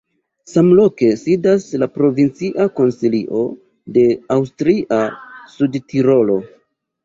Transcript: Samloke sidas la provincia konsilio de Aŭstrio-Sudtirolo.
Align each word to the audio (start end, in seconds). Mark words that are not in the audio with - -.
Samloke 0.51 1.09
sidas 1.23 1.67
la 1.83 1.89
provincia 1.97 2.67
konsilio 2.81 3.45
de 3.99 4.09
Aŭstrio-Sudtirolo. 4.39 6.43